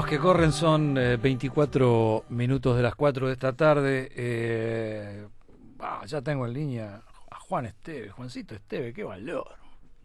[0.00, 4.08] Los que corren son 24 minutos de las 4 de esta tarde.
[4.16, 5.26] Eh,
[6.06, 9.46] ya tengo en línea a Juan Esteve, Juancito Esteve, qué valor.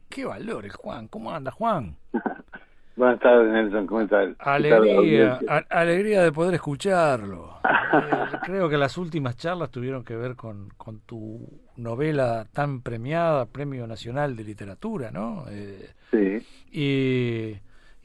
[0.09, 1.07] Qué valor el Juan.
[1.07, 1.95] ¿Cómo anda, Juan?
[2.97, 3.87] Buenas tardes, Nelson.
[3.87, 4.35] ¿Cómo estás?
[4.39, 5.39] Alegría,
[5.69, 7.61] alegría de poder escucharlo.
[7.95, 13.45] Eh, creo que las últimas charlas tuvieron que ver con, con tu novela tan premiada,
[13.45, 15.45] Premio Nacional de Literatura, ¿no?
[15.49, 16.45] Eh, sí.
[16.71, 17.55] Y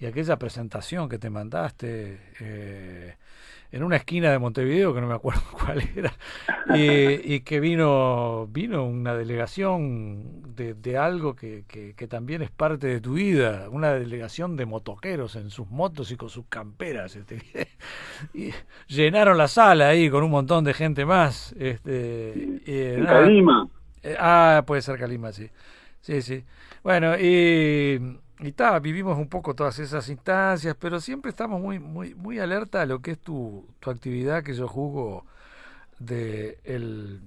[0.01, 3.17] y aquella presentación que te mandaste eh,
[3.71, 6.13] en una esquina de Montevideo, que no me acuerdo cuál era,
[6.75, 13.15] y, que vino, vino una delegación de, algo que, que, también es parte de tu
[13.15, 17.17] vida, una delegación de motoqueros en sus motos y con sus camperas.
[17.17, 17.39] Este,
[18.35, 18.53] y
[18.89, 21.55] llenaron la sala ahí con un montón de gente más.
[21.59, 22.61] Este,
[23.05, 23.69] Calima.
[24.03, 25.49] Eh, ah, puede ser Calima, sí.
[26.01, 26.43] Sí, sí.
[26.83, 32.15] Bueno, y y está, vivimos un poco todas esas instancias, pero siempre estamos muy, muy,
[32.15, 35.27] muy alerta a lo que es tu, tu actividad que yo juzgo
[35.99, 37.21] de el,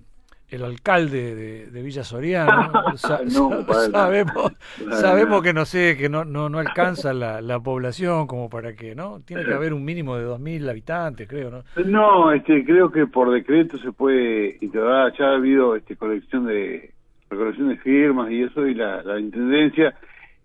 [0.49, 2.71] el alcalde de, de Villa Soriano.
[2.95, 4.53] sabemos,
[4.89, 8.95] sabemos que no sé, que no, no, no alcanza la, la población como para que,
[8.95, 9.21] ¿no?
[9.21, 11.63] Tiene que haber un mínimo de 2.000 habitantes, creo, ¿no?
[11.85, 16.91] No, este, creo que por decreto se puede integrar, ya ha habido este, colección de
[17.29, 19.95] colección de firmas y eso, y la, la intendencia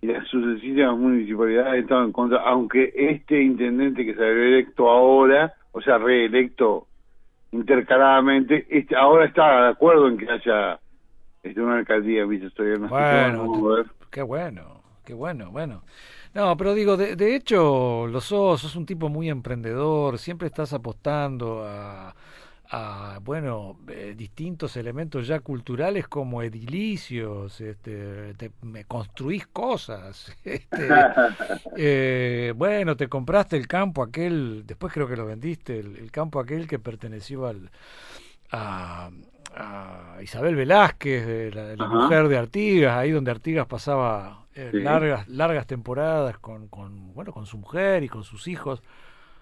[0.00, 5.54] y las sucesivas municipalidades estaban en contra, aunque este intendente que se había electo ahora,
[5.72, 6.86] o sea, reelecto
[7.52, 10.78] intercaladamente, este, ahora está de acuerdo en que haya
[11.42, 12.48] este, una alcaldía en Villa
[12.88, 15.82] Bueno, qué bueno, qué bueno, bueno.
[16.34, 20.72] No, pero digo, de, de hecho, lo sos, sos un tipo muy emprendedor, siempre estás
[20.72, 22.14] apostando a
[22.70, 30.88] a bueno eh, distintos elementos ya culturales como edilicios este te, me construís cosas este,
[31.76, 36.66] eh, bueno te compraste el campo aquel después creo que lo vendiste el, campo aquel
[36.66, 37.70] que perteneció al
[38.52, 39.10] a,
[40.22, 46.68] Isabel Velázquez la, mujer de Artigas ahí donde Artigas pasaba eh, largas largas temporadas con,
[46.68, 48.82] con bueno con su mujer y con sus hijos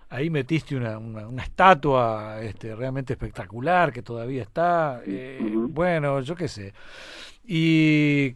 [0.09, 5.03] ahí metiste una, una, estatua este, realmente espectacular que todavía está.
[5.05, 6.72] Eh, bueno, yo qué sé.
[7.49, 8.34] Y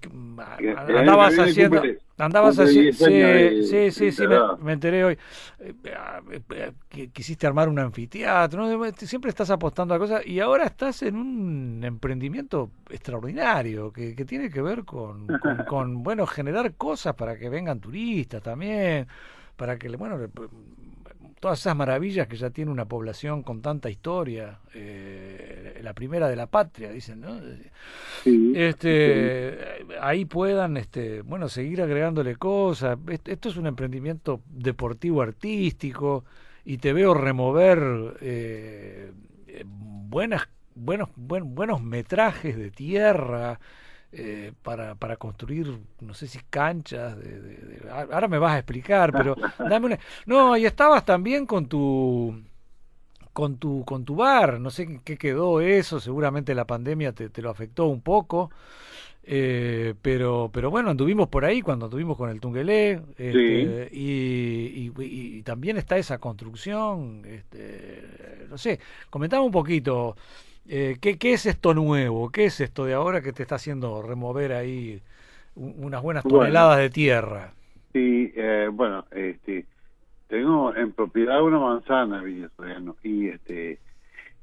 [0.77, 1.83] andabas haciendo.
[2.17, 2.93] Andabas haciendo.
[2.93, 4.25] Sí, sí, sí,
[4.61, 5.19] me, enteré hoy.
[5.59, 8.69] Eh, que quisiste armar un anfiteatro.
[8.99, 14.49] Siempre estás apostando a cosas y ahora estás en un emprendimiento extraordinario que, que tiene
[14.49, 19.09] que ver con, con, con, bueno, generar cosas para que vengan turistas también.
[19.57, 20.19] Para que, bueno,
[21.41, 26.37] todas esas maravillas que ya tiene una población con tanta historia, eh, la primera de
[26.37, 27.41] la patria, dicen, ¿no?
[28.55, 32.99] este, ahí puedan, este, bueno, seguir agregándole cosas.
[33.25, 36.27] Esto es un emprendimiento deportivo artístico
[36.67, 39.11] y te veo remover eh,
[39.65, 43.59] buenas, buenos, buen, buenos metrajes de tierra.
[44.12, 49.37] Eh, para, para construir, no sé si canchas, de, ahora me vas a explicar, pero
[49.59, 49.98] dame una...
[50.26, 52.43] No, y estabas también con tu
[53.32, 57.41] con tu con tu bar, no sé qué quedó eso, seguramente la pandemia te, te
[57.41, 58.50] lo afectó un poco.
[59.22, 65.42] Eh, pero pero bueno anduvimos por ahí cuando anduvimos con el Tungelé este, y, y,
[65.42, 70.16] también está esa construcción este, no sé comentaba un poquito
[70.69, 72.31] eh, ¿qué, ¿Qué es esto nuevo?
[72.31, 75.00] ¿Qué es esto de ahora que te está haciendo remover ahí
[75.54, 77.53] unas buenas toneladas de tierra?
[77.93, 79.66] Sí, eh, bueno, este,
[80.28, 82.48] tengo en propiedad una manzana, Villa
[83.03, 83.78] y este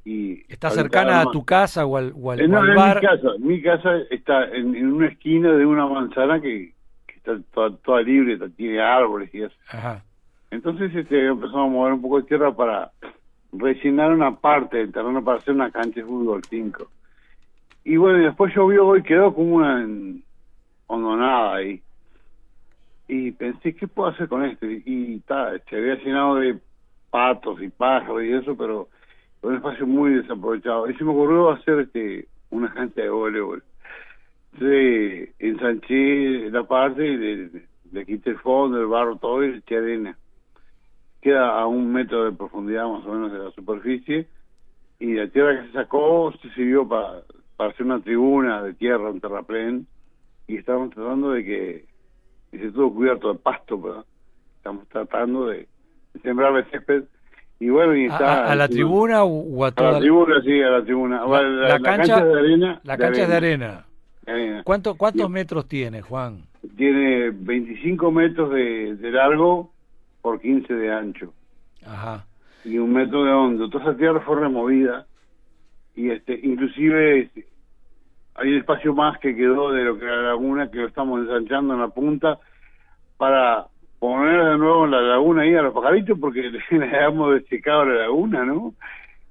[0.03, 3.97] y está cercana a tu casa o al, o eh, no, Mi casa, mi casa
[4.09, 6.73] está en, una esquina de una manzana que,
[7.07, 7.39] está
[7.83, 9.55] toda, libre, tiene árboles y eso.
[9.67, 10.03] Ajá.
[10.49, 12.91] Entonces este, empezamos a mover un poco de tierra para
[13.51, 16.89] rellenar una parte del terreno para hacer una cancha de fútbol 5.
[17.85, 19.85] Y bueno, después llovió y quedó como una
[20.87, 21.81] hondonada ahí.
[23.07, 24.65] Y pensé, ¿qué puedo hacer con esto?
[24.65, 25.23] Y,
[25.69, 26.59] se había llenado de
[27.09, 28.89] patos y pájaros y eso, pero
[29.41, 30.89] un espacio muy desaprovechado.
[30.89, 33.63] Y se me ocurrió hacer este una cancha de voleibol.
[34.53, 37.17] Entonces ensanché la parte y
[37.91, 40.17] le, quité el fondo, el barro, todo y eché arena
[41.21, 44.27] queda a un metro de profundidad más o menos de la superficie
[44.99, 47.21] y la tierra que se sacó se sirvió para,
[47.55, 49.87] para hacer una tribuna de tierra, un terraplén
[50.47, 51.85] y estamos tratando de que
[52.51, 54.05] esté todo cubierto de pasto, ¿verdad?
[54.57, 55.67] estamos tratando de,
[56.23, 57.03] sembrar el césped
[57.59, 60.83] y bueno y está a, la tribuna o a toda la tribuna sí a la
[60.83, 63.85] tribuna la, cancha, de arena la cancha de arena,
[64.65, 66.43] ¿Cuánto, ¿Cuántos metros tiene, Juan?
[66.75, 69.71] Tiene 25 metros de, de largo
[70.21, 71.33] por 15 de ancho.
[72.65, 73.69] y un metro de hondo.
[73.69, 75.05] Toda esa tierra fue removida
[75.95, 77.47] y este inclusive este,
[78.35, 81.21] hay un espacio más que quedó de lo que era la laguna que lo estamos
[81.21, 82.39] ensanchando en la punta
[83.17, 83.67] para
[83.99, 86.41] poner de nuevo en la laguna ahí a los pajaritos porque
[86.71, 88.73] le habíamos desechado la laguna, ¿no?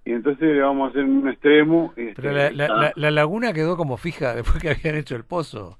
[0.04, 1.92] Y entonces le vamos a hacer un extremo.
[1.96, 5.78] Este, Pero la, la, laguna quedó como fija después que habían hecho el pozo.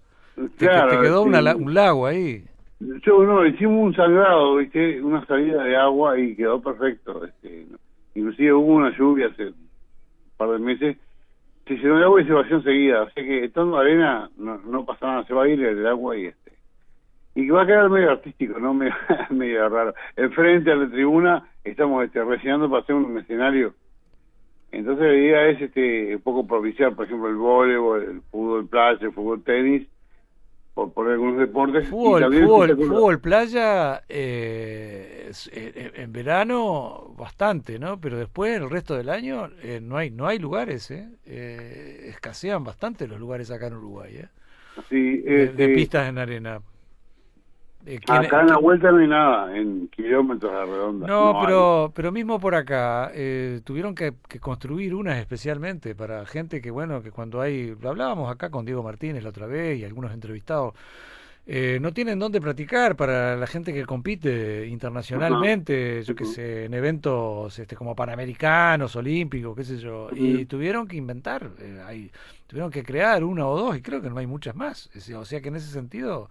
[0.59, 2.44] Claro, te, quedó un lago ahí.
[2.78, 5.02] Yo, no, hicimos un sangrado, ¿viste?
[5.02, 7.25] Una salida de agua y quedó perfecto.
[7.25, 7.67] Este,
[8.14, 9.69] inclusive hubo una lluvia hace un
[10.37, 10.96] par de meses.
[11.67, 13.02] Se llenó de agua y se vació enseguida.
[13.02, 16.17] O sea que estando arena no, no pasa nada, se va a ir el agua
[16.17, 16.46] y este
[17.37, 18.73] y va a quedar medio artístico, ¿no?
[18.75, 18.94] Medio,
[19.31, 19.94] medio raro.
[20.17, 23.75] Enfrente a la tribuna estamos este, para hacer un escenario.
[24.73, 28.99] Entonces la idea es este un poco propiciar, por ejemplo, el voleibol, el fútbol playa,
[29.02, 29.87] el fútbol tenis,
[30.76, 31.88] por poner algunos deportes.
[31.88, 37.99] Fútbol, fútbol, fútbol playa eh, eh, en verano bastante, ¿no?
[37.99, 41.08] Pero después, el resto del año, eh, no hay no hay lugares, ¿eh?
[42.11, 44.28] Escasean bastante los lugares acá en Uruguay, ¿eh?
[44.90, 46.61] Sí, de este pistas en arena.
[47.88, 51.06] Eh, acá en la vuelta no hay nada, en kilómetros de redonda.
[51.06, 56.73] No, pero, pero mismo por acá, eh, tuvieron que, construir unas especialmente para gente que,
[56.73, 60.12] bueno, que cuando hay, lo hablábamos acá con Diego Martínez la otra vez y algunos
[60.12, 60.75] entrevistados,
[61.47, 66.75] eh, no tienen dónde practicar para la gente que compite internacionalmente, yo qué sé, en
[66.75, 71.50] eventos este, como panamericanos, olímpicos, qué sé yo, y tuvieron que inventar,
[71.87, 72.11] hay,
[72.49, 74.91] tuvieron que crear una o dos, y creo que no hay muchas más.
[75.15, 76.29] O sea que en ese sentido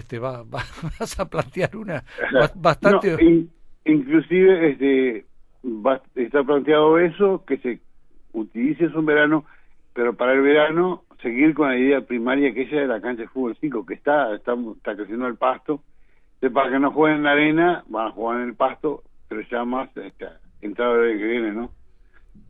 [0.00, 2.04] este va, vas a plantear una
[2.54, 3.46] bastante
[3.84, 5.26] inclusive este
[6.14, 7.80] está planteado eso que se
[8.32, 9.44] utilice eso en verano
[9.94, 13.28] pero para el verano seguir con la idea primaria que ella de la cancha de
[13.28, 15.82] fútbol 5 que está está, está creciendo el pasto.
[16.54, 19.64] Para que no jueguen en la arena van a jugar en el pasto pero ya
[19.64, 20.26] más este,
[20.60, 21.72] entrado el que viene no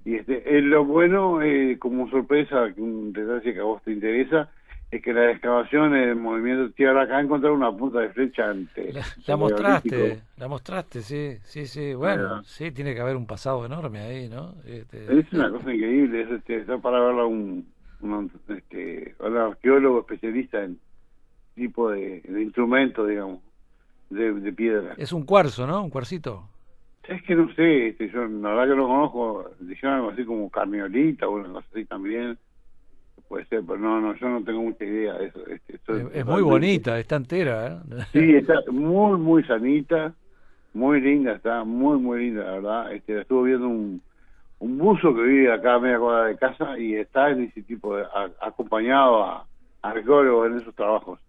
[0.04, 4.50] y este es lo bueno eh, como sorpresa un detalle que a vos te interesa
[4.90, 8.92] es que la excavación el movimiento de tierra acá encontrado una punta de flecha ante
[9.26, 14.00] la, mostraste la mostraste sí sí sí bueno sí tiene que haber un pasado enorme
[14.00, 17.66] ahí no este, es una cosa increíble es este, está para verla un,
[18.00, 20.78] un, este, un arqueólogo especialista en
[21.54, 23.40] tipo de, de instrumento digamos
[24.10, 24.94] de, piedra.
[24.96, 26.48] Es un cuarzo no un cuarcito.
[27.06, 30.50] Es que no sé este, yo la verdad que lo conozco dijeron algo así como
[30.50, 32.38] carniolita o cosa así también
[33.26, 35.40] Puede ser, pero no, no, yo no tengo mucha idea de eso.
[35.46, 37.82] Este, es, muy bonita, está entera.
[37.90, 38.04] ¿eh?
[38.12, 40.14] Sí, está muy, muy sanita,
[40.74, 42.92] muy linda, está muy, muy linda, la verdad.
[42.92, 44.00] Este, estuvo viendo un,
[44.60, 47.96] un buzo que vive acá a media cuadra de casa y está en ese tipo
[47.96, 48.04] de,
[48.40, 49.46] acompañado a,
[49.82, 51.20] arqueólogos en esos trabajos.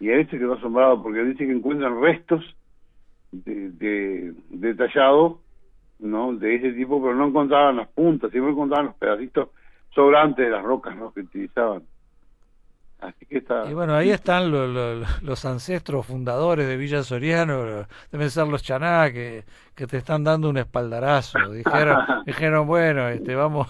[0.00, 2.44] Y a este quedó asombrado porque dice que encuentran restos
[3.32, 5.40] de, de, detallado,
[5.98, 6.34] ¿no?
[6.34, 9.48] De ese tipo, pero no encontraban las puntas, siempre encontraban los pedacitos
[9.94, 11.12] sobrante de las rocas ¿no?
[11.12, 11.82] que utilizaban.
[12.98, 13.70] Así que está...
[13.70, 19.44] Y bueno, ahí están los ancestros fundadores de Villa Soriano, deben ser los chaná que,
[19.74, 21.38] que te están dando un espaldarazo.
[21.52, 23.68] Dijeron, dijeron bueno, este, vamos,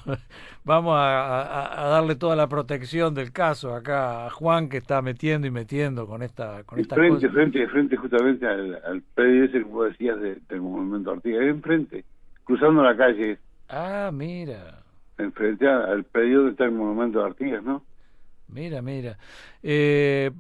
[0.65, 5.51] vamos a, darle toda la protección del caso acá a Juan que está metiendo y
[5.51, 9.89] metiendo con esta con esta frente, frente, frente justamente al, al predio ese que vos
[9.89, 12.05] decías del movimiento Artigas, enfrente,
[12.45, 13.39] cruzando la calle.
[13.69, 14.86] Ah, mira
[15.19, 17.83] enfrente al predio donde está el monumento de Artigas, ¿no?
[18.49, 19.19] Mira, mira.
[19.63, 20.31] Eh,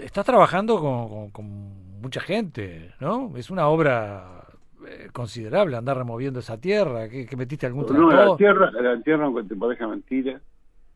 [0.00, 3.36] estás trabajando con, mucha gente, ¿no?
[3.36, 4.44] Es una obra
[4.86, 7.08] eh, considerable andar removiendo esa tierra.
[7.08, 10.40] ¿Que, metiste algún No, la tierra, la tierra, aunque te parezca mentira,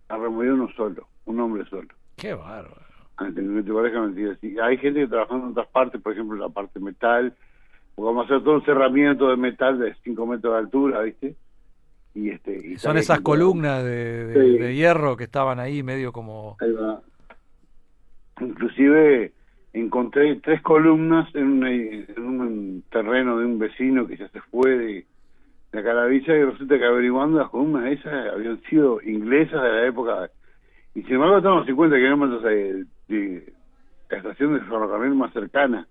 [0.08, 1.88] ha removido uno solo, un hombre solo.
[2.16, 2.82] Qué bárbaro.
[3.16, 4.36] Aunque te parezca mentira.
[4.40, 7.34] Sí, hay gente que trabaja en otras partes, por ejemplo, la parte metal,
[7.96, 11.36] vamos a hacer todo un cerramiento de metal de 5 metros de altura, ¿viste?
[12.14, 16.56] Y este son esas columnas de, hierro que estaban ahí medio como
[18.40, 19.32] inclusive
[19.74, 21.62] encontré tres columnas en,
[22.18, 25.06] un terreno de un vecino que ya se fue de,
[25.72, 29.62] de acá a la villa y resulta que averiguando las columnas esas habían sido inglesas
[29.62, 30.30] de la época.
[30.94, 33.52] Y sin embargo estamos a 50 kilómetros de, de
[34.10, 35.88] la estación de ferrocarril más cercana.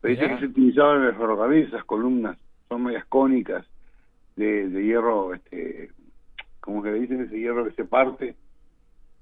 [0.00, 2.38] Pero dice que se utilizaban en el ferrocarril esas columnas
[2.68, 3.66] son medias cónicas
[4.44, 5.90] de, hierro, este,
[6.60, 8.34] como que le dicen ese hierro que se parte.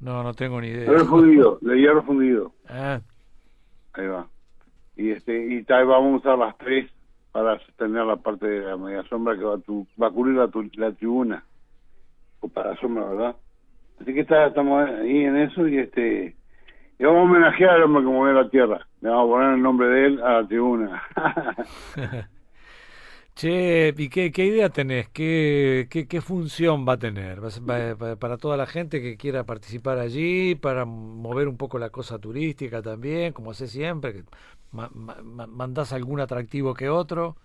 [0.01, 0.87] No, no tengo ni idea.
[0.87, 2.53] Hierro fundido, de hierro fundido.
[2.69, 3.01] Ah.
[3.95, 4.27] Ahí va.
[4.97, 6.91] Y este y tal, vamos a usar las tres
[7.33, 10.37] para sostener la parte de la media sombra que va a, tu, va a cubrir
[10.37, 11.45] la, la tribuna
[12.41, 13.37] o para la sombra, ¿verdad?
[14.01, 16.37] Así que está, estamos ahí en eso y este
[16.99, 18.87] y vamos a homenajear al hombre que movió la tierra.
[19.01, 21.03] Le vamos a poner el nombre de él a la tribuna.
[23.39, 25.11] Che, ¿y qué, idea tenés?
[25.11, 27.39] ¿Qué, qué, qué función va a tener?
[28.19, 32.83] para toda la gente que quiera participar allí, para mover un poco la cosa turística
[32.83, 34.23] también, como hace siempre, que
[34.73, 37.37] mandás algún atractivo que otro.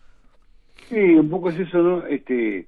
[0.90, 2.08] Sí, un poco es eso, ¿no?
[2.08, 2.66] Este,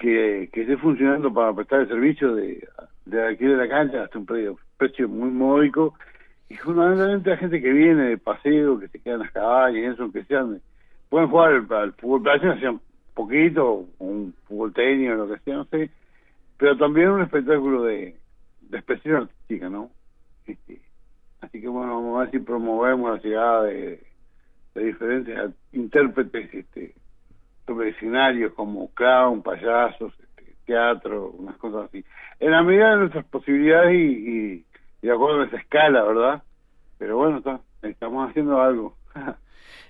[0.00, 2.66] que, esté funcionando para prestar el servicio de,
[3.04, 5.94] de aquí de la cancha hasta un precio, precio muy módico
[6.48, 10.10] y fundamentalmente la gente que viene de paseo, que se queda en las cabañas, eso,
[10.10, 10.60] que sean
[11.12, 12.80] pueden jugar al, fútbol playa, sea un
[13.12, 15.90] poquito, un fútbol técnico, lo que sea, no sé,
[16.56, 18.16] pero también un espectáculo de,
[18.62, 19.90] de expresión artística, ¿no?
[20.46, 20.80] Este,
[21.42, 24.02] así que bueno, vamos a ver si promovemos la llegada de,
[24.74, 25.38] diferentes
[25.72, 26.94] intérpretes este,
[27.66, 27.94] sobre
[28.54, 32.02] como clown, payasos, este, teatro, unas cosas así.
[32.40, 34.64] En la medida de nuestras posibilidades y,
[35.02, 36.42] de acuerdo a esa escala, ¿verdad?
[36.96, 38.96] Pero bueno, está, estamos haciendo algo.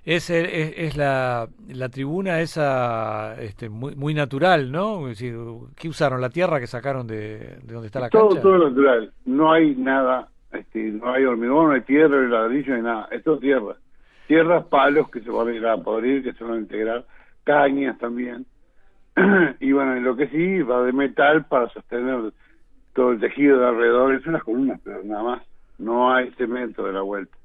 [0.04, 5.09] es, es, la, la tribuna esa este, muy, muy natural, ¿no?
[5.09, 5.37] Es decir,
[5.76, 6.21] ¿Qué usaron?
[6.21, 8.42] ¿La tierra que sacaron de, de donde está la todo, cancha?
[8.42, 9.12] Todo natural.
[9.26, 13.09] No hay nada, este, no hay hormigón, no hay tierra, no hay ladrillo, ni nada.
[13.12, 13.76] Es todo tierra.
[14.26, 17.04] Tierras, palos que se van a ir a podrir, que se van a integrar,
[17.44, 18.47] cañas también.
[19.61, 22.32] y bueno, lo que sí va de metal para sostener
[22.92, 24.14] todo el tejido de alrededor.
[24.14, 25.42] Es unas columnas, pero nada más.
[25.78, 27.37] No hay cemento de la vuelta.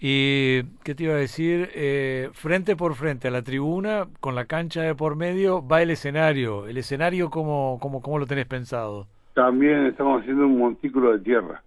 [0.00, 1.70] Y, ¿qué te iba a decir?
[1.74, 5.90] Eh, frente por frente a la tribuna, con la cancha de por medio, va el
[5.90, 6.66] escenario.
[6.68, 9.06] ¿El escenario cómo, cómo, cómo lo tenés pensado?
[9.34, 11.62] También estamos haciendo un montículo de tierra.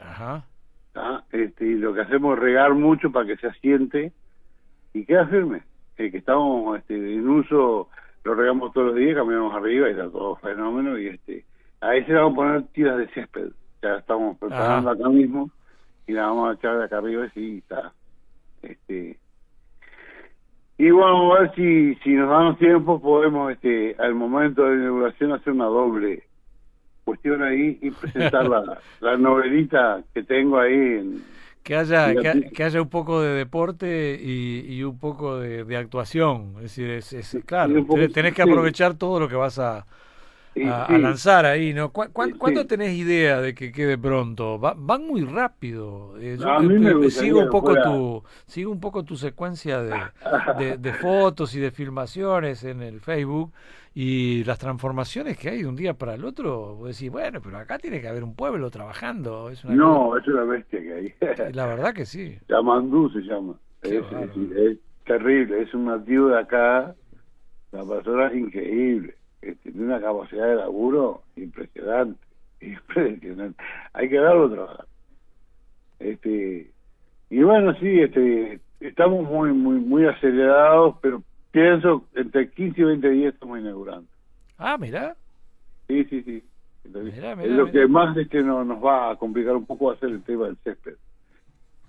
[0.00, 0.44] Ajá.
[1.32, 4.12] Este, y lo que hacemos es regar mucho para que se asiente
[4.94, 5.62] y queda firme.
[5.96, 7.88] El que estamos este, en uso,
[8.24, 10.98] lo regamos todos los días, caminamos arriba y está todo fenómeno.
[10.98, 11.44] Y este,
[11.82, 13.48] a ese vamos a poner tiras de césped.
[13.82, 15.50] Ya estamos preparando acá mismo
[16.06, 17.92] y la vamos a echar de acá arriba y sí, está.
[18.62, 19.18] Este,
[20.78, 24.76] y bueno, vamos a ver si, si nos damos tiempo, podemos este, al momento de
[24.76, 26.24] la inauguración hacer una doble
[27.04, 31.22] cuestión ahí y presentar la, la novelita que tengo ahí en,
[31.66, 36.54] que haya que, haya un poco de deporte y, y un poco de, actuación.
[36.58, 39.84] Es decir es, claro tenés, que aprovechar todo lo que vas a,
[40.64, 41.90] a, lanzar ahí, ¿no?
[41.90, 44.58] cuándo tenés idea de que quede pronto?
[44.58, 46.14] van muy rápido.
[46.18, 49.82] Eh, yo sigo un poco tu sigo un poco tu secuencia
[50.58, 53.52] de, de, fotos y de filmaciones en el Facebook
[53.94, 56.76] y las transformaciones que hay de un día para el otro.
[56.76, 59.50] Vos decís, bueno, pero acá tiene que haber un pueblo trabajando.
[59.50, 61.52] Es no, es una bestia que hay.
[61.52, 62.38] La verdad que sí.
[62.48, 63.54] Yamandú se llama.
[63.82, 64.02] Es,
[65.04, 66.94] terrible, es un nativo de acá.
[67.72, 69.16] La persona es increíble
[69.54, 72.20] tiene una capacidad de laburo impresionante,
[72.60, 73.62] impresionante.
[73.92, 74.86] Hay que darlo a trabajar.
[75.98, 76.70] Este,
[77.30, 83.10] y bueno, sí, este, estamos muy, muy, muy acelerados, pero pienso entre 15 y 20
[83.10, 84.06] días estamos inaugurando.
[84.58, 85.16] Ah, mira.
[85.88, 86.42] Sí, sí, sí.
[86.84, 90.10] lo que más es que no, nos va a complicar un poco va a ser
[90.10, 90.94] el tema del césped.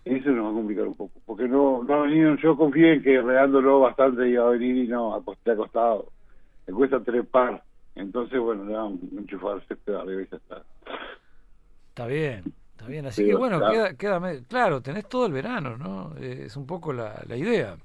[0.06, 3.04] Eso nos va a complicar un poco, porque no, no ha venido, yo confío en
[3.04, 6.12] que regándolo bastante iba a venir y no, ha costado
[6.68, 7.64] le cuesta trepar.
[7.96, 10.64] Entonces, bueno, le vamos a enchufar césped arriba y ya está.
[11.90, 13.06] Está bien, está bien.
[13.08, 16.16] Así que bueno, queda, queda, claro, tenés todo el verano, ¿no?
[16.18, 17.76] es un poco la, la idea.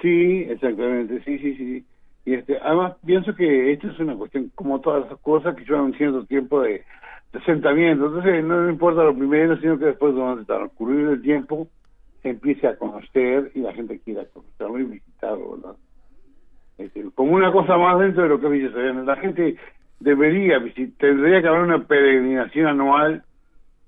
[0.00, 1.84] Sí, exactamente, sí, sí, sí.
[2.24, 5.82] Y este, además pienso que esto es una cuestión, como todas las cosas, que llevan
[5.82, 6.82] un cierto tiempo de,
[7.32, 8.06] de asentamiento.
[8.06, 11.68] Entonces no importa lo primero, sino que después, durante el ocurrir el tiempo,
[12.22, 15.76] se empiece a conocer y la gente quiera conocerlo y visitarlo, ¿verdad?
[16.78, 19.04] Este, como una cosa más dentro de lo que es Villa Soriano.
[19.04, 19.56] La gente
[20.00, 20.58] debería,
[20.98, 23.22] tendría que haber una peregrinación anual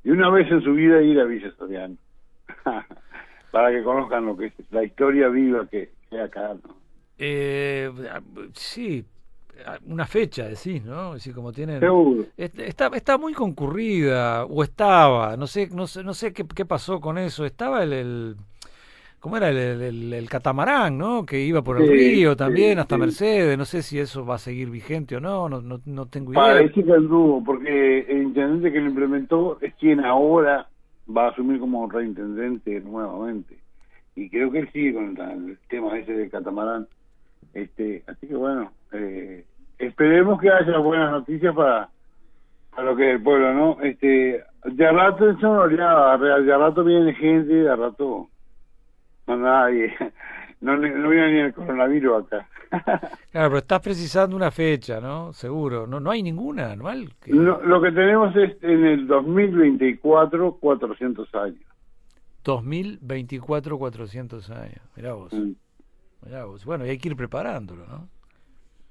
[0.05, 1.97] y una vez en su vida ir a Villa Soriano.
[3.51, 6.55] para que conozcan lo que es la historia viva que hay acá.
[6.63, 6.77] ¿no?
[7.19, 7.91] Eh,
[8.53, 9.05] sí,
[9.87, 11.15] una fecha, decís, ¿no?
[11.15, 11.83] Decir, como tienen...
[12.37, 17.01] Está, está muy concurrida, o estaba, no sé, no sé, no sé qué, qué pasó
[17.01, 17.47] con eso.
[17.47, 18.37] Estaba el
[19.27, 21.27] ¿Cómo era el, el, catamarán, no?
[21.27, 23.59] Que iba por el río también, hasta Mercedes.
[23.59, 26.45] No sé si eso va a seguir vigente o no, no, no, no tengo idea.
[26.45, 30.69] Parece que anduvo, porque el intendente que lo implementó es quien ahora
[31.11, 33.59] va a asumir como reintendente nuevamente.
[34.15, 36.87] Y creo que él sigue con el, tema ese del catamarán.
[37.53, 39.45] Este, así que bueno, eh,
[39.81, 41.89] esperemos que haya buenas noticias para,
[42.71, 43.83] para lo que es el pueblo, ¿no?
[43.83, 48.29] Este, de rato eso, ya, de rato viene gente, de rato
[49.27, 49.95] no nadie,
[50.61, 52.49] no, no viene ni el coronavirus acá.
[53.31, 55.33] claro, pero estás precisando una fecha, ¿no?
[55.33, 57.13] Seguro, no no hay ninguna anual.
[57.27, 61.61] lo que tenemos es en el 2024 400 años.
[62.45, 65.33] 2024 400 años, mirá vos.
[65.33, 65.53] Mm.
[66.65, 68.09] Bueno, y hay que ir preparándolo, ¿no?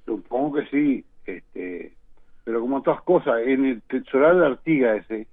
[0.05, 1.93] Supongo que sí, este,
[2.43, 5.27] pero como todas cosas, en el solar de Artiga ese,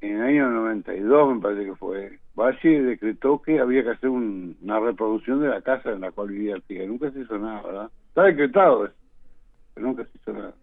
[0.00, 4.80] en el año 92 me parece que fue, Valle decretó que había que hacer una
[4.80, 6.86] reproducción de la casa en la cual vivía Artiga.
[6.86, 7.90] Nunca se hizo nada, ¿verdad?
[8.08, 8.94] Está decretado eso,
[9.74, 10.54] pero nunca se hizo nada.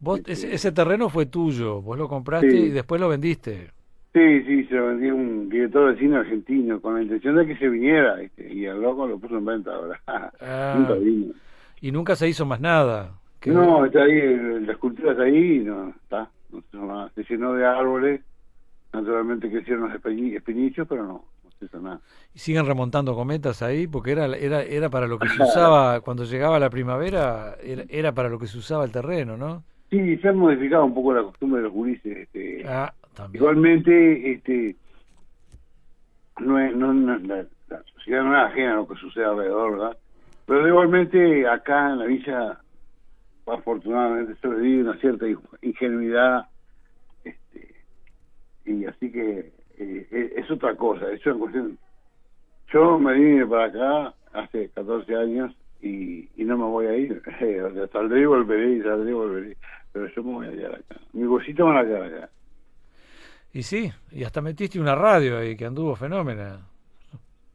[0.00, 3.70] Vos, este, ese, terreno fue tuyo, vos lo compraste y después lo vendiste.
[4.12, 7.46] Sí, sí, se lo vendí a un director de cine argentino con la intención de
[7.46, 10.00] que se viniera este, y el loco lo puso en venta ahora.
[10.40, 10.74] Ah.
[10.76, 11.34] nunca vino.
[11.80, 13.12] Y nunca se hizo más nada.
[13.46, 14.36] No, está ahí,
[14.66, 16.28] la escultura está ahí y no, está.
[16.52, 18.20] No se, se llenó de árboles,
[18.92, 22.00] naturalmente crecieron los espinillos, pero no, no se hizo nada.
[22.34, 23.86] ¿Y siguen remontando cometas ahí?
[23.86, 28.12] Porque era, era, era para lo que se usaba, cuando llegaba la primavera, era, era
[28.12, 29.62] para lo que se usaba el terreno, ¿no?
[29.90, 32.16] Sí, se ha modificado un poco la costumbre de los gurises.
[32.16, 32.92] Este, ah,
[33.32, 34.76] Igualmente, este,
[36.38, 37.44] no, no, la,
[37.94, 39.96] sociedad no es ajena a lo que sucede alrededor, ¿verdad?
[40.46, 42.60] Pero igualmente acá en la villa,
[43.52, 45.26] afortunadamente, sobrevive una cierta
[45.62, 46.46] ingenuidad,
[47.24, 47.74] este,
[48.64, 51.10] y así que eh, es, otra cosa.
[51.10, 51.78] Eso en cuestión.
[52.72, 57.12] Yo me vine para acá hace 14 años y, y no me voy a ir.
[57.22, 59.56] o sea, saldré y volveré y saldré y volveré.
[59.92, 61.00] Pero yo me voy a quedar acá.
[61.12, 62.30] Mi bolsito van a quedar acá.
[63.52, 66.60] Y sí, y hasta metiste una radio ahí que anduvo fenómena.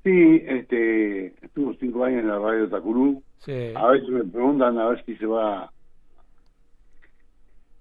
[0.03, 3.23] Sí, este, estuvo cinco años en la radio Tacurú.
[3.39, 3.71] Sí.
[3.75, 5.71] A veces me preguntan a ver si se va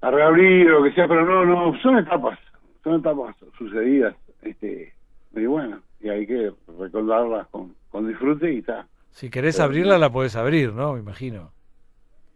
[0.04, 2.38] a reabrir o lo que sea, pero no, no, son etapas,
[2.82, 4.92] son etapas sucedidas, este,
[5.34, 8.86] y bueno, y hay que recordarlas con, con disfrute y está.
[9.10, 10.92] Si querés abrirla, la podés abrir, ¿no?
[10.92, 11.52] Me imagino.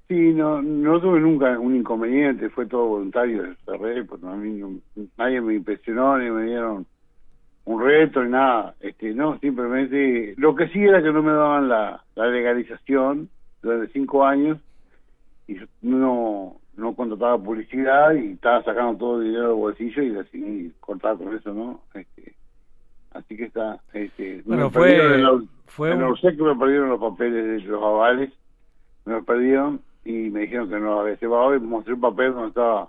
[0.08, 4.80] Sí, no, no tuve nunca un inconveniente, fue todo voluntario, cerré, porque a mí
[5.18, 6.86] nadie me impresionó ni me dieron
[7.66, 11.68] un reto ni nada, este, no, simplemente, lo que sí era que no me daban
[11.68, 13.28] la, legalización
[13.60, 14.58] durante cinco años
[15.46, 20.72] y no, no contrataba publicidad y estaba sacando todo el dinero del bolsillo y decidí
[20.80, 21.80] cortar con eso, ¿no?
[21.92, 22.34] Este,
[23.10, 24.96] así que está, este, bueno, fue,
[25.66, 26.16] fue un...
[26.18, 28.32] sé que me perdieron los papeles de los avales,
[29.04, 32.32] me los perdieron y me dijeron que no lo había llevado y mostré un papel
[32.32, 32.88] donde estaba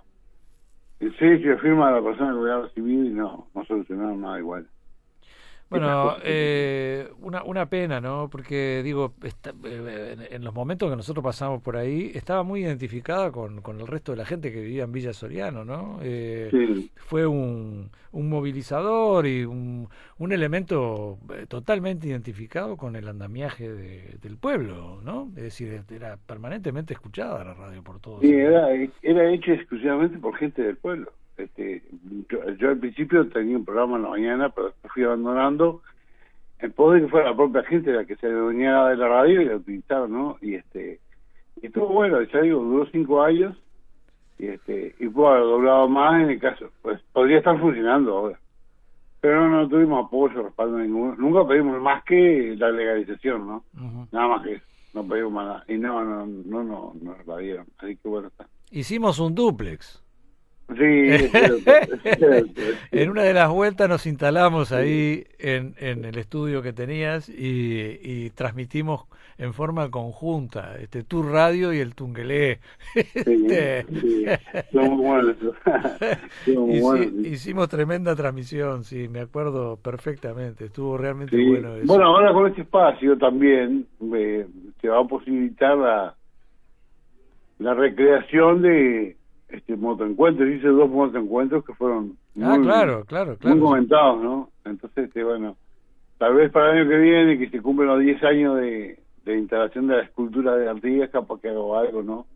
[1.00, 4.20] el sello de firma de la persona que lo había recibido y no, no solucionaron
[4.20, 4.66] nada igual.
[5.70, 8.28] Bueno, eh, una, una pena, ¿no?
[8.28, 13.62] Porque digo, eh, en, los momentos que nosotros pasamos por ahí, estaba muy identificada con,
[13.62, 16.00] con el resto de la gente que vivía en Villa Soriano, ¿no?
[16.02, 23.70] Eh, Fue un, un movilizador y un, un elemento eh, totalmente identificado con el andamiaje
[23.70, 25.28] del pueblo, ¿no?
[25.36, 28.22] Es decir, era permanentemente escuchada la radio por todos.
[28.22, 28.68] Sí, era,
[29.02, 31.12] era hecho exclusivamente por gente del pueblo.
[31.42, 31.82] Este,
[32.58, 35.82] yo, al principio tenía un programa en la mañana, pero fui abandonando
[36.58, 39.40] en pos de que fuera la propia gente la que se venía de la radio
[39.40, 40.36] y la utilizaron, ¿no?
[40.42, 41.00] Y este
[41.62, 43.56] y estuvo bueno, ya digo, duró cinco años
[44.38, 48.38] y este y pudo haber doblado más en el caso, pues podría estar funcionando ahora.
[49.20, 51.14] Pero no, tuvimos apoyo, respaldo ninguno.
[51.16, 53.64] Nunca pedimos más que la legalización, ¿no?
[54.10, 54.64] Nada más que eso.
[54.94, 55.64] No pedimos más nada.
[55.68, 57.66] Y no, no, no, no, no nos la dieron.
[57.78, 58.46] Así que bueno, está.
[58.70, 59.99] Hicimos un duplex.
[60.76, 60.82] Sí,
[62.92, 67.98] en una de las vueltas nos instalamos ahí en, en el estudio que tenías y,
[68.02, 69.06] y, transmitimos
[69.38, 72.60] en forma conjunta, este tu radio y el Tungelé.
[72.94, 73.86] Este,
[77.24, 81.86] hicimos tremenda transmisión, sí, me acuerdo perfectamente, estuvo realmente bueno eso.
[81.86, 84.46] Bueno, ahora con este espacio también me,
[84.80, 86.14] te va a posibilitar la,
[87.58, 89.16] la recreación de
[89.52, 94.50] este motoencuentros, hice dos motoencuentros que fueron ah, muy, claro, claro, claro, muy comentados, ¿no?
[94.64, 95.56] Entonces, este, bueno,
[96.18, 99.38] tal vez para el año que viene, que se cumplen los 10 años de, de
[99.38, 102.26] instalación de la escultura de Artigas, capaz que hago algo, ¿no?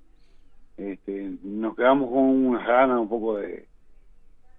[0.76, 3.66] Este, nos quedamos con unas ganas un poco de,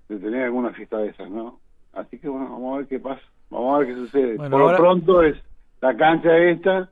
[0.07, 1.59] de tener alguna fiesta de esas, ¿no?
[1.93, 4.35] Así que bueno, vamos a ver qué pasa, vamos a ver qué sucede.
[4.35, 5.37] Por lo pronto es
[5.81, 6.89] la cancha esta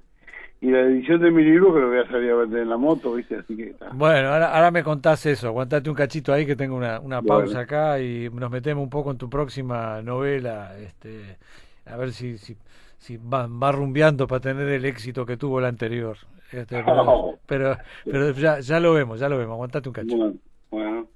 [0.63, 2.78] y la edición de mi libro que lo voy a salir a vender en la
[2.78, 3.36] moto, ¿viste?
[3.36, 3.89] Así que está.
[3.91, 7.60] Bueno, ahora, ahora me contás eso, aguantate un cachito ahí que tengo una, una pausa
[7.60, 11.38] acá y nos metemos un poco en tu próxima novela, este,
[11.86, 12.56] a ver si, si,
[12.97, 16.15] si va, va rumbeando para tener el éxito que tuvo la anterior.
[16.49, 16.82] Este,
[17.45, 20.34] pero, pero, ya, ya lo vemos, ya lo vemos, aguantate un cachito.
[20.71, 21.10] bueno.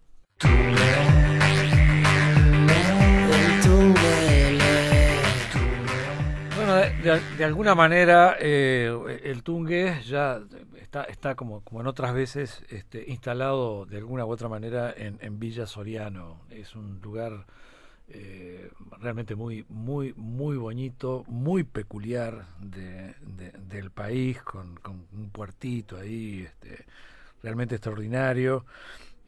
[7.15, 10.41] De, alguna manera eh, el Tungue ya
[10.81, 15.39] está, está como, como en otras veces este, instalado de alguna u otra manera en,
[15.39, 16.41] Villa Soriano.
[16.49, 17.45] Es un lugar
[18.09, 23.15] eh, realmente muy, muy, muy bonito, muy peculiar de,
[23.69, 26.85] del país, con, con, un puertito ahí, este,
[27.41, 28.65] realmente extraordinario.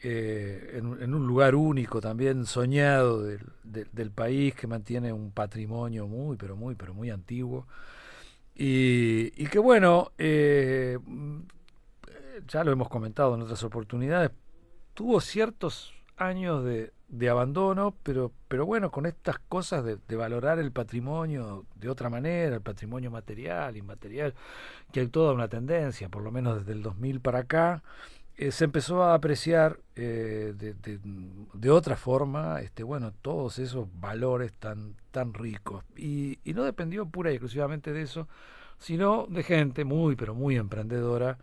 [0.01, 6.37] Eh, en, un lugar único también soñado del, del, país que mantiene un patrimonio muy
[6.37, 7.67] pero muy pero muy antiguo.
[8.55, 10.97] Y, y que bueno eh,
[12.47, 14.31] ya lo hemos comentado en otras oportunidades
[14.93, 20.59] tuvo ciertos años de, de abandono, pero, pero bueno, con estas cosas de, de, valorar
[20.59, 24.33] el patrimonio de otra manera, el patrimonio material, inmaterial,
[24.91, 27.81] que hay toda una tendencia, por lo menos desde el 2000 para acá,
[28.39, 30.73] eh, se empezó a apreciar eh, de,
[31.53, 35.83] de, otra forma, este, bueno, todos esos valores tan, tan ricos.
[35.97, 38.29] Y, y no dependió pura y exclusivamente de eso,
[38.77, 41.37] sino de gente muy, pero muy emprendedora.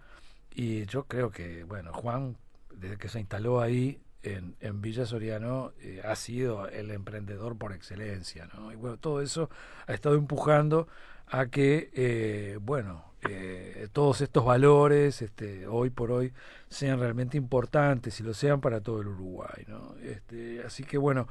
[0.50, 2.38] Y yo creo que, bueno, Juan,
[2.74, 8.48] desde que se instaló ahí, en, Villa Soriano eh, ha sido el emprendedor por excelencia,
[8.54, 8.72] ¿no?
[8.72, 9.50] Y bueno, todo eso
[9.86, 10.88] ha estado empujando
[11.26, 16.32] a que, eh, bueno, eh, todos estos valores, este, hoy por hoy,
[16.68, 19.94] sean realmente importantes y lo sean para todo el Uruguay, ¿no?
[20.02, 21.28] Este, así que bueno,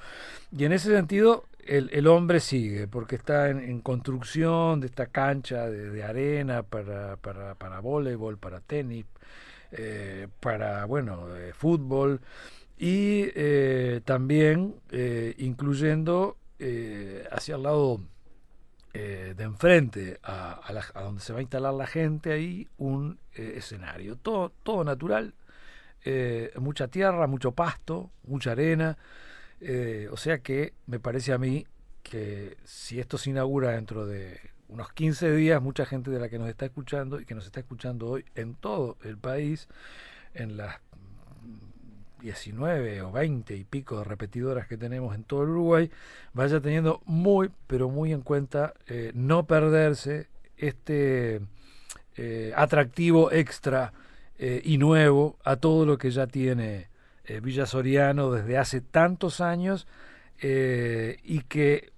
[0.52, 5.70] y en ese sentido el, el hombre sigue, porque está en, construcción de esta cancha
[5.70, 9.06] de, arena para, para, para voleibol, para tenis,
[10.40, 12.22] para, bueno, fútbol,
[12.78, 18.02] y eh, también eh, incluyendo eh, hacia el lado
[18.96, 20.62] de enfrente a,
[20.94, 25.34] a, donde se va a instalar la gente ahí un escenario todo todo natural
[26.58, 28.98] mucha tierra mucho pasto mucha arena
[30.12, 31.66] o sea que me parece a mí
[32.04, 36.40] que si esto se inaugura dentro de unos 15 días mucha gente de la que
[36.40, 39.68] nos está escuchando y que nos está escuchando hoy en todo el país
[40.34, 40.80] en las
[42.26, 45.92] 19 o 20 y pico de repetidoras que tenemos en todo el Uruguay,
[46.34, 51.42] vaya teniendo muy, pero muy en cuenta eh, no perderse este
[52.16, 53.94] eh, atractivo extra
[54.40, 56.90] eh, y nuevo a todo lo que ya tiene
[57.42, 59.88] Villa Soriano desde hace tantos años
[60.40, 61.92] y que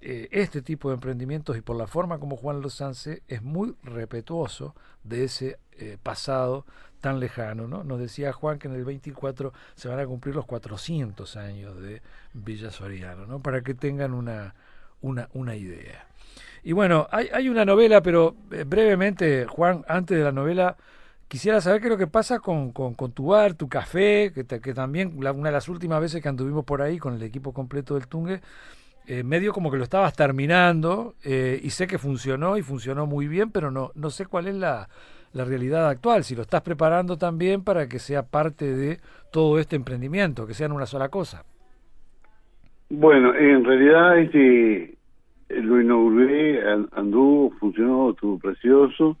[0.00, 4.74] este tipo de emprendimientos y por la forma como Juan Lozance es muy respetuoso
[5.04, 5.60] de ese
[6.02, 6.66] pasado
[7.06, 7.84] tan lejano, ¿no?
[7.84, 12.02] Nos decía Juan que en el 24 se van a cumplir los 400 años de
[12.32, 13.38] Villa Soriano, ¿no?
[13.38, 14.56] Para que tengan una,
[15.02, 16.04] una, una idea.
[16.64, 20.76] Y bueno, hay, hay una novela, pero eh, brevemente, Juan, antes de la novela,
[21.28, 24.74] quisiera saber qué es lo que pasa con, con, tu bar, tu café, que, que
[24.74, 28.08] también una de las últimas veces que anduvimos por ahí con el equipo completo del
[28.08, 28.40] Tungue,
[29.06, 33.28] eh, medio como que lo estabas terminando eh, y sé que funcionó y funcionó muy
[33.28, 34.88] bien, pero no, no sé cuál es la,
[35.36, 38.98] la realidad actual, si lo estás preparando también para que sea parte de
[39.30, 41.44] todo este emprendimiento, que sean una sola cosa.
[42.88, 44.96] Bueno, en realidad este
[45.48, 49.16] lo inauguré, anduvo, funcionó, estuvo precioso,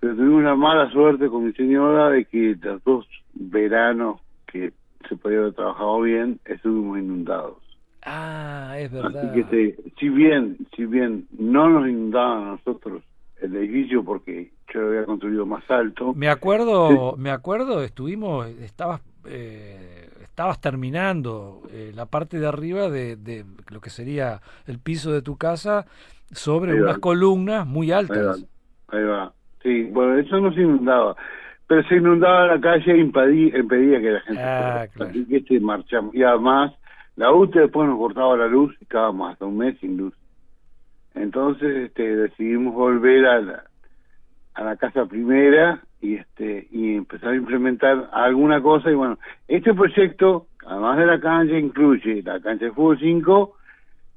[0.00, 4.72] pero tuvimos una mala suerte con mi señora de que los dos veranos que
[5.08, 7.58] se podía haber trabajado bien, estuvimos inundados.
[8.04, 9.28] Ah, es verdad.
[9.28, 13.02] Así que si bien, si bien no nos inundaban a nosotros
[13.40, 16.14] el edificio porque yo lo había construido más alto.
[16.14, 23.16] Me acuerdo, me acuerdo, estuvimos, estabas, eh, estabas terminando eh, la parte de arriba de,
[23.16, 25.86] de, lo que sería el piso de tu casa
[26.30, 28.44] sobre unas columnas muy altas.
[28.88, 29.32] Ahí va,
[29.62, 31.14] Sí, bueno, eso no se inundaba,
[31.68, 36.12] pero se inundaba la calle e impedía, impedía que la gente ah, Así que marchamos.
[36.14, 36.72] Y además,
[37.14, 40.14] la UTE después nos cortaba la luz y estábamos hasta un mes sin luz.
[41.14, 43.64] Entonces este, decidimos volver a la,
[44.54, 48.90] a la casa primera y este y empezar a implementar alguna cosa.
[48.90, 53.56] Y bueno este proyecto además de la cancha incluye la cancha de fútbol 5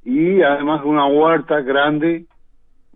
[0.05, 2.25] y además una huerta grande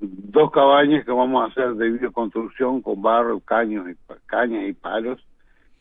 [0.02, 5.20] dos cabañas que vamos a hacer de bioconstrucción con barro caños y cañas y palos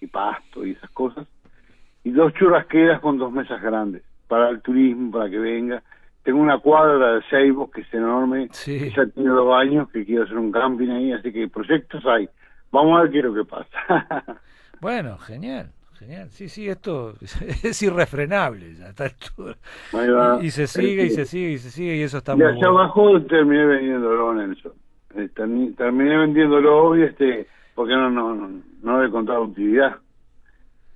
[0.00, 1.26] y pasto y esas cosas.
[2.04, 5.82] Y dos churrasqueras con dos mesas grandes para el turismo para que venga
[6.28, 8.92] tengo una cuadra de Seibo que es enorme, sí.
[8.94, 12.28] ya tiene dos años que quiero hacer un camping ahí, así que proyectos hay.
[12.70, 14.38] Vamos a ver qué es lo que pasa.
[14.82, 15.70] bueno, genial.
[15.98, 17.14] Genial, sí, sí, esto
[17.62, 22.02] es irrefrenable ya está y, y, se sigue y se sigue y se sigue y
[22.02, 24.72] eso está y allá abajo terminé vendiéndolo Nelson
[25.16, 29.96] eh, terminé vendiéndolo y este porque no no no, no he contado utilidad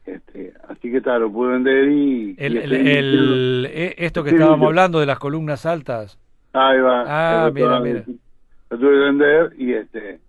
[0.06, 2.34] este, así que tal, lo pude vender y...
[2.38, 6.18] El, eh, esto que estábamos hablando de las columnas altas.
[6.52, 7.04] Ahí va.
[7.06, 8.04] Ah, mira, mira.
[8.70, 10.20] Lo tuve que vender y este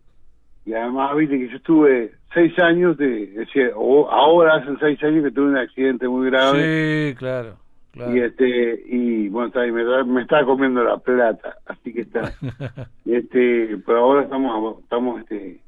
[0.66, 5.32] y además viste que yo estuve seis años de, decir, ahora hacen seis años que
[5.32, 7.10] tuve un accidente muy grave.
[7.10, 7.58] Sí, claro.
[7.96, 12.34] Y este y bueno, está, me, me está comiendo la plata, así que está.
[13.06, 15.60] este, pero ahora estamos estamos este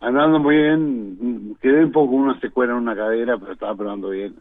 [0.00, 4.36] andando muy bien, quedé un poco una secuela en una cadera, pero estaba probando bien.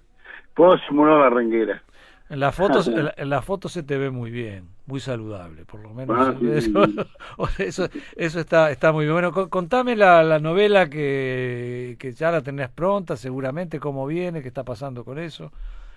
[0.53, 1.81] Puedo simular la renguera.
[2.27, 5.93] En las fotos, en la, foto se te ve muy bien, muy saludable, por lo
[5.93, 6.17] menos.
[6.17, 6.33] Ah,
[7.59, 9.13] eso, eso, está, está muy bien.
[9.13, 14.47] Bueno, contame la, la novela que, que ya la tenés pronta, seguramente, cómo viene, qué
[14.47, 15.51] está pasando con eso.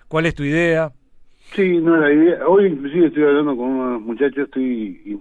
[0.07, 0.91] ¿Cuál es tu idea?
[1.55, 5.19] Sí, no, la idea, hoy inclusive estoy hablando con unos muchachos, estoy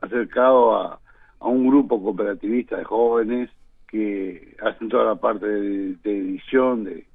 [0.00, 1.00] acercado a,
[1.40, 3.50] a un grupo cooperativista de jóvenes
[3.88, 7.06] que hacen toda la parte de, edición de,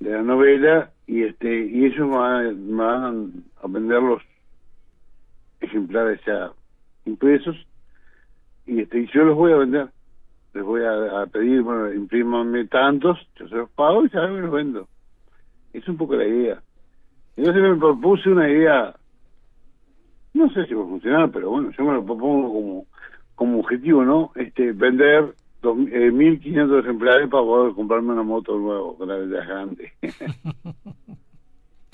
[0.00, 2.16] de la novela y este y ellos me
[2.84, 4.22] van, a vender los
[5.60, 6.52] ejemplares ya
[7.04, 7.56] impresos
[8.66, 9.88] y este yo los voy a vender.
[10.54, 14.50] Les voy a, pedir bueno imprímanme tantos yo se los pago y ya me los
[14.50, 14.88] vendo.
[15.72, 16.60] Es un poco la idea.
[17.36, 18.94] Entonces me propuse una idea
[20.34, 22.86] no sé si va a funcionar pero bueno yo me lo propongo como
[23.38, 29.92] como objetivo no este vender eh, 1.500 ejemplares para poder comprarme una moto nueva, grande.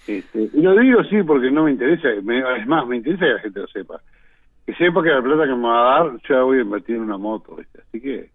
[0.06, 2.24] este, y lo digo sí porque no me interesa, es
[2.66, 4.00] más, me interesa que la gente lo sepa.
[4.64, 7.02] Que sepa que la plata que me va a dar, yo voy a invertir en
[7.02, 7.58] una moto.
[7.78, 8.30] Así que,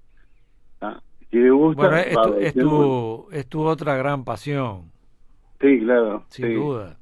[0.81, 2.01] ah, si le gusta...
[2.03, 4.91] es, tu, es, tu, otra gran pasión.
[5.59, 6.25] Sí, claro.
[6.29, 6.95] Sin duda.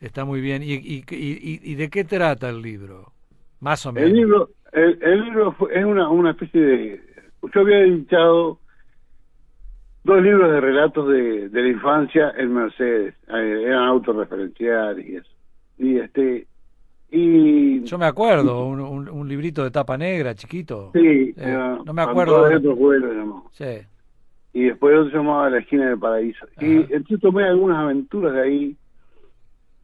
[0.00, 0.64] Está muy bien.
[0.64, 3.12] ¿Y, y, y, y de qué trata el libro?
[3.60, 4.10] Más o menos.
[4.10, 7.00] El libro, el, el libro es una, una especie de
[7.54, 8.58] yo había editado
[10.04, 15.30] dos libros de relatos de, de la infancia en Mercedes, eh, eran autorreferenciales y eso.
[15.78, 16.46] Y este
[17.10, 22.02] y yo me acuerdo un, un, librito de tapa negra chiquito sí eh, no me
[22.02, 22.48] acuerdo
[23.52, 23.64] sí.
[24.52, 28.42] y después otro se llamaba la esquina del paraíso y entonces tomé algunas aventuras de
[28.42, 28.76] ahí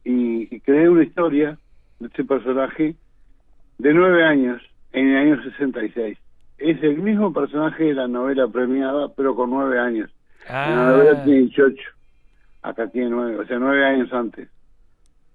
[0.03, 1.57] y, y, creé una historia
[2.01, 2.93] de ese personaje
[3.77, 4.61] de nueve años
[4.93, 6.17] en el año 66
[6.59, 10.09] es el mismo personaje de la novela premiada, pero con nueve años.
[10.47, 10.69] Ah.
[10.69, 11.81] la novela tiene 18,
[12.61, 14.49] acá tiene nueve, o sea, nueve años antes.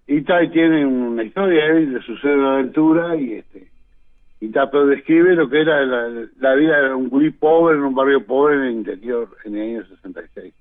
[0.06, 3.68] Y Tai tiene una historia de sucede una aventura y este
[4.40, 8.24] y pero describe lo que era la, vida de un gurí pobre en un barrio
[8.24, 10.54] pobre en el interior en el año 66.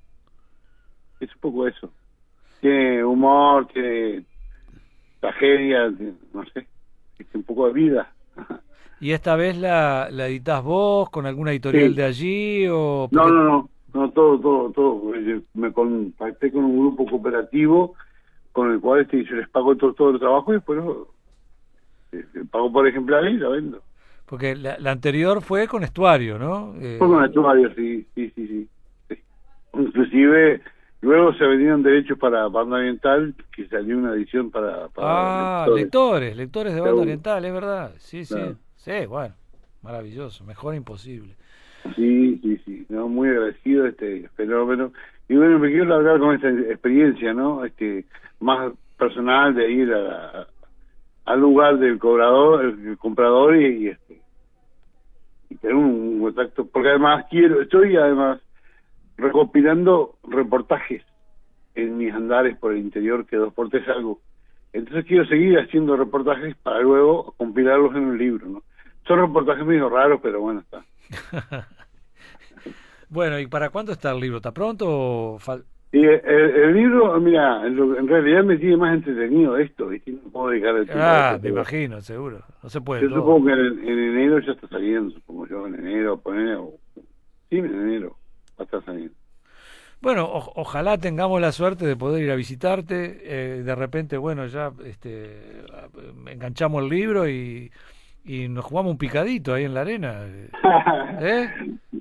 [1.19, 1.91] Es un poco eso.
[2.59, 4.23] Tiene humor, tiene
[5.19, 5.93] tragedia,
[6.33, 6.67] no sé,
[7.19, 8.11] es un poco de vida.
[8.99, 12.67] ¿Y esta vez la, la editas vos con alguna editorial de allí?
[12.67, 15.01] o No, no, no, no, todo, todo, todo.
[15.53, 17.95] Me contacté con un grupo cooperativo
[18.57, 20.79] con el cual este, yo les pago todo, todo el trabajo y después
[22.11, 23.83] eh, pago por ejemplar y la vendo.
[24.25, 26.73] Porque la, la, anterior fue con estuario, ¿no?
[26.81, 28.67] Eh, fue con estuario, sí, sí, sí,
[29.07, 29.17] sí,
[29.73, 30.61] Inclusive
[31.01, 34.87] luego se vendieron derechos para banda oriental, que salió una edición para...
[34.87, 36.35] para ah, lectores.
[36.35, 38.39] lectores, de banda oriental, es verdad, sí, sí.
[38.87, 39.35] Sí, bueno,
[39.81, 41.35] maravilloso, mejor imposible.
[41.97, 44.93] Sí, sí, sí, no, muy agradecido este fenómeno.
[45.27, 47.65] Y bueno, me quiero hablar con esta experiencia, ¿no?
[47.65, 48.05] Este,
[48.39, 50.47] más personal de ir a,
[51.25, 54.21] al lugar del cobrador, el, comprador y, este
[55.49, 58.39] y tener un, contacto, porque además quiero, estoy además
[59.17, 61.03] recopilando reportajes
[61.75, 64.21] en mis andares por el interior que dos por tres algo.
[64.71, 68.63] Entonces quiero seguir haciendo reportajes para luego compilarlos en un libro, ¿no?
[69.07, 70.83] Son reportajes medio raros, pero bueno, está.
[73.09, 74.37] bueno, ¿y para cuándo está el libro?
[74.37, 75.39] ¿Está pronto o
[75.89, 80.11] y el, libro, mira, en realidad me tiene más entretenido esto, ¿viste?
[80.11, 81.01] No puedo dedicar el tiempo.
[81.01, 82.41] Ah, me imagino, seguro.
[82.61, 83.03] No se puede.
[83.03, 86.59] Yo supongo que en, enero ya está saliendo, supongo yo, en enero, poner,
[87.49, 88.17] sí, en enero
[88.59, 89.13] va a estar saliendo.
[90.01, 93.21] Bueno, ojalá tengamos la suerte de poder ir a visitarte.
[93.23, 95.63] Eh, de repente, bueno, ya este,
[96.27, 97.71] enganchamos el libro y
[98.27, 100.25] y nos jugamos un picadito ahí en la arena.
[101.21, 101.49] ¿Eh?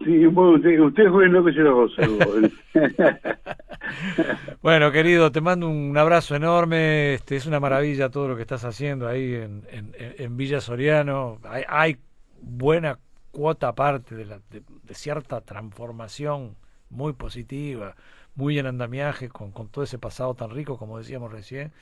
[0.05, 1.87] Sí, usted, usted lo que yo lo
[4.63, 7.15] Bueno, querido, te mando un abrazo enorme.
[7.15, 11.39] Este, es una maravilla todo lo que estás haciendo ahí en, en, en Villa Soriano.
[11.45, 11.97] Hay, hay,
[12.43, 12.99] buena
[13.31, 14.63] cuota aparte de, la, de,
[14.95, 16.57] cierta transformación
[16.91, 17.95] muy positiva,
[18.35, 21.73] muy en andamiaje, con, con todo ese pasado tan rico, como decíamos recién.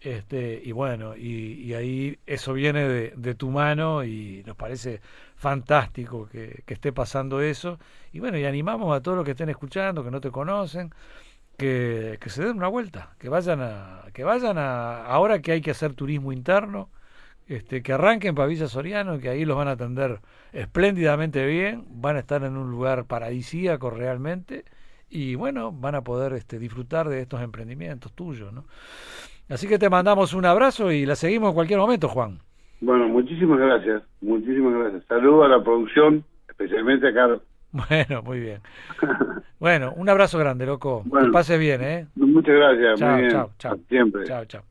[0.00, 5.00] Este, y bueno, y, ahí eso viene de, tu mano y nos parece
[5.36, 7.78] fantástico que, esté pasando eso.
[8.12, 10.92] Y bueno, y animamos a todos los que estén escuchando, que no te conocen,
[11.56, 15.60] que, que se den una vuelta, que vayan a, que vayan a, ahora que hay
[15.60, 16.90] que hacer turismo interno,
[17.48, 20.20] este, que arranquen para Villa Soriano, que ahí los van a atender
[20.52, 24.64] espléndidamente bien, van a estar en un lugar paradisíaco realmente
[25.10, 28.66] y bueno, van a poder este, disfrutar de estos emprendimientos tuyos, ¿no?
[29.48, 32.38] Así que te mandamos un abrazo y la seguimos en cualquier momento, Juan.
[32.80, 35.04] Bueno, muchísimas gracias, muchísimas gracias.
[35.08, 37.42] Saludos a la producción, especialmente a Carlos.
[37.70, 38.60] Bueno, muy bien.
[39.60, 41.04] bueno, un abrazo grande, loco.
[41.04, 42.06] que pases bien, ¿eh?
[42.14, 42.98] Muchas gracias.
[42.98, 43.78] Chao, chao, chao.
[43.88, 44.24] Siempre.
[44.24, 44.62] Chao, chao.